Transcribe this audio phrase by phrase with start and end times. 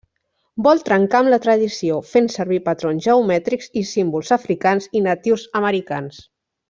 [0.67, 6.19] Vol trencar amb la tradició, fent servir patrons geomètrics i símbols africans i natius americans.